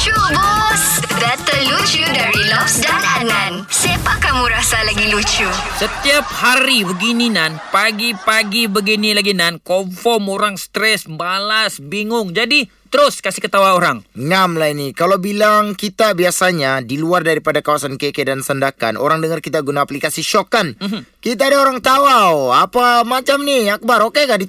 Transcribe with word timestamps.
Lucu 0.00 0.16
bos 0.32 0.84
Data 1.20 1.56
lucu 1.68 2.00
dari 2.00 2.40
Lobs 2.48 2.80
dan 2.80 3.04
Adnan 3.20 3.68
Siapa 3.68 4.16
kamu 4.16 4.48
rasa 4.48 4.80
lagi 4.88 5.12
lucu? 5.12 5.44
Setiap 5.76 6.24
hari 6.40 6.88
begini 6.88 7.28
Nan 7.28 7.60
Pagi-pagi 7.68 8.64
begini 8.64 9.12
lagi 9.12 9.36
Nan 9.36 9.60
Confirm 9.60 10.32
orang 10.32 10.56
stres 10.56 11.04
Malas 11.04 11.84
Bingung 11.84 12.32
Jadi 12.32 12.64
Terus 12.88 13.20
kasih 13.20 13.44
ketawa 13.44 13.76
orang 13.76 14.00
Ngam 14.16 14.56
lah 14.56 14.72
ini. 14.72 14.96
Kalau 14.96 15.20
bilang 15.20 15.76
kita 15.76 16.16
biasanya 16.16 16.80
di 16.80 16.96
luar 16.96 17.20
daripada 17.20 17.60
kawasan 17.60 18.00
KK 18.00 18.24
dan 18.24 18.40
Sandakan, 18.40 18.96
orang 18.96 19.20
dengar 19.20 19.44
kita 19.44 19.60
guna 19.60 19.84
aplikasi 19.84 20.24
Shock 20.24 20.48
kan? 20.48 20.80
Mm-hmm. 20.80 21.20
Kita 21.20 21.52
ada 21.52 21.60
orang 21.60 21.84
tawau. 21.84 22.50
Apa 22.56 23.04
macam 23.04 23.44
ni? 23.44 23.68
Akbar, 23.68 24.00
okey 24.10 24.24
kah 24.26 24.40
di 24.40 24.48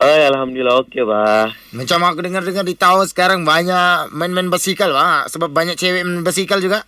Oh, 0.00 0.20
Alhamdulillah 0.34 0.84
okey 0.84 1.06
bah. 1.06 1.54
Macam 1.70 2.02
aku 2.04 2.20
dengar-dengar 2.20 2.66
di 2.66 2.74
tawau 2.74 3.06
sekarang 3.06 3.46
banyak 3.46 4.10
main-main 4.10 4.50
basikal 4.50 4.90
bah. 4.90 5.24
Sebab 5.30 5.54
banyak 5.54 5.78
cewek 5.78 6.02
main 6.02 6.26
basikal 6.26 6.58
juga. 6.58 6.82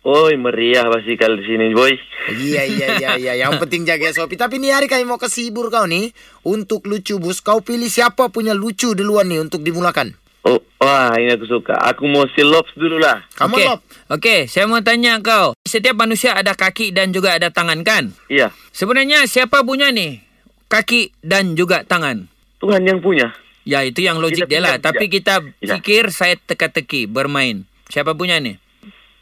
Oi, 0.00 0.32
meriah 0.40 0.88
basikal 0.88 1.36
di 1.36 1.44
sini, 1.44 1.76
boy. 1.76 1.92
Iya, 2.32 2.64
iya, 2.64 2.86
iya, 2.96 3.10
iya. 3.20 3.32
Yang 3.36 3.56
penting 3.66 3.84
jaga 3.84 4.08
Sopi. 4.16 4.40
Tapi 4.40 4.56
ni 4.56 4.72
hari 4.72 4.88
kami 4.88 5.04
mau 5.04 5.20
kasih 5.20 5.52
hibur 5.52 5.68
kau 5.68 5.84
ni. 5.84 6.16
Untuk 6.40 6.88
lucu 6.88 7.20
bus, 7.20 7.44
kau 7.44 7.60
pilih 7.60 7.92
siapa 7.92 8.32
punya 8.32 8.56
lucu 8.56 8.96
duluan 8.96 9.28
ni 9.28 9.36
untuk 9.36 9.60
dimulakan. 9.60 10.16
Oh, 10.48 10.56
wah, 10.80 11.12
ini 11.20 11.36
aku 11.36 11.44
suka. 11.44 11.76
Aku 11.92 12.08
mau 12.08 12.24
si 12.32 12.40
Lops 12.40 12.72
dulu 12.80 12.96
lah. 12.96 13.28
Kamu 13.36 13.60
Okey. 13.60 13.66
Lop. 13.68 13.80
Okey, 14.08 14.40
saya 14.48 14.64
mau 14.64 14.80
tanya 14.80 15.20
kau. 15.20 15.52
Setiap 15.68 15.92
manusia 16.00 16.32
ada 16.32 16.56
kaki 16.56 16.96
dan 16.96 17.12
juga 17.12 17.36
ada 17.36 17.52
tangan 17.52 17.84
kan? 17.84 18.16
Iya, 18.32 18.48
Sebenarnya 18.72 19.28
siapa 19.28 19.60
punya 19.68 19.92
ni? 19.92 20.29
Kaki 20.70 21.10
dan 21.20 21.52
juga 21.52 21.82
tangan. 21.82 22.30
Tuhan 22.58 22.82
yang 22.82 23.02
punya. 23.02 23.34
Ya, 23.62 23.82
itu 23.82 24.00
yang 24.00 24.18
logik 24.18 24.46
Kita 24.46 24.48
dia 24.48 24.60
lah. 24.60 24.72
punya, 24.72 24.86
Tapi 24.86 25.04
kita 25.08 25.34
Ya. 25.58 25.74
fikir 25.76 26.08
saya 26.10 26.38
teka-teki 26.38 27.04
bermain. 27.04 27.66
Siapa 27.86 28.14
punya 28.14 28.38
ni? 28.38 28.54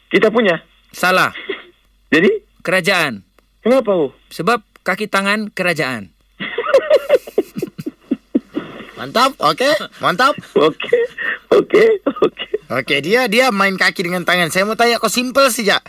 Kita 0.07 0.29
punya. 0.29 0.61
Salah. 0.91 1.33
Jadi, 2.13 2.29
Kerajaan. 2.59 3.25
kenapa, 3.59 3.89
oh? 3.89 4.11
Sebab 4.29 4.61
kaki 4.81 5.05
tangan 5.05 5.49
kerajaan. 5.49 6.13
Mantap, 8.95 9.31
okey. 9.39 9.73
Mantap. 9.97 10.35
Okey, 10.59 11.01
okey, 11.49 11.87
okey. 12.03 12.47
Okey, 12.69 12.99
dia 12.99 13.25
dia 13.25 13.47
main 13.49 13.73
kaki 13.73 14.03
dengan 14.03 14.21
tangan. 14.21 14.51
Saya 14.51 14.67
mau 14.67 14.75
tanya 14.75 14.99
kau 14.99 15.07
simple 15.07 15.47
saja. 15.49 15.79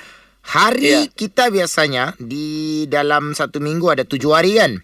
Hari 0.40 0.86
Ya. 0.86 1.00
kita 1.10 1.50
biasanya 1.50 2.14
di 2.16 2.86
dalam 2.86 3.34
satu 3.34 3.58
minggu 3.58 3.90
ada 3.90 4.06
tujuh 4.06 4.30
hari 4.30 4.56
kan? 4.56 4.78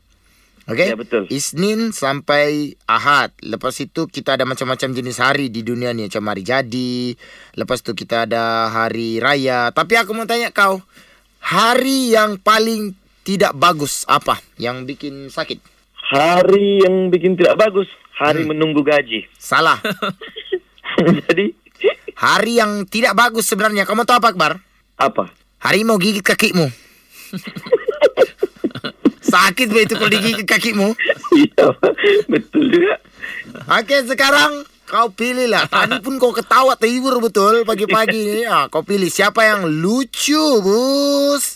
Okey? 0.66 0.90
Ya, 0.90 0.98
betul. 0.98 1.30
Isnin 1.30 1.94
sampai 1.94 2.74
Ahad. 2.90 3.30
Lepas 3.38 3.78
itu 3.78 4.10
kita 4.10 4.34
ada 4.34 4.42
macam-macam 4.42 4.90
jenis 4.90 5.22
hari 5.22 5.46
di 5.46 5.62
dunia 5.62 5.94
ni. 5.94 6.10
Macam 6.10 6.26
hari 6.26 6.42
jadi. 6.42 7.14
Lepas 7.54 7.86
tu 7.86 7.94
kita 7.94 8.26
ada 8.26 8.66
hari 8.74 9.22
raya. 9.22 9.70
Tapi 9.70 9.94
aku 9.94 10.10
mau 10.10 10.26
tanya 10.26 10.50
kau. 10.50 10.82
Hari 11.38 12.18
yang 12.18 12.42
paling 12.42 12.98
tidak 13.22 13.54
bagus 13.54 14.02
apa? 14.10 14.42
Yang 14.58 14.76
bikin 14.90 15.14
sakit? 15.30 15.62
Hari 16.10 16.82
yang 16.82 17.14
bikin 17.14 17.38
tidak 17.38 17.54
bagus. 17.62 17.86
Hari 18.18 18.42
menunggu 18.42 18.82
gaji. 18.82 19.22
Salah. 19.38 19.78
Jadi, 21.30 21.54
Hari 22.16 22.52
yang 22.56 22.88
tidak 22.88 23.12
bagus 23.12 23.44
sebenarnya. 23.46 23.84
Kamu 23.84 24.08
tahu 24.08 24.18
apa 24.18 24.32
Akbar? 24.32 24.52
apa? 24.96 25.28
Hari 25.60 25.84
mau 25.84 26.00
gigit 26.00 26.24
kakimu. 26.24 26.64
Sakit 29.36 29.68
be 29.68 29.84
itu 29.84 29.94
kalau 30.00 30.08
digigit 30.08 30.48
kakimu. 30.48 30.96
Iya, 31.36 31.76
betul 32.24 32.72
juga. 32.72 32.96
Okey, 33.68 34.08
sekarang 34.08 34.64
kau 34.88 35.12
pilih 35.12 35.52
lah. 35.52 35.68
Tadi 35.68 36.00
pun 36.00 36.16
kau 36.16 36.32
ketawa 36.32 36.72
terhibur 36.80 37.20
betul 37.20 37.68
pagi-pagi 37.68 38.16
ni. 38.16 38.40
Ah, 38.48 38.72
kau 38.72 38.80
pilih 38.80 39.12
siapa 39.12 39.44
yang 39.44 39.68
lucu, 39.68 40.64
Bus. 40.64 41.55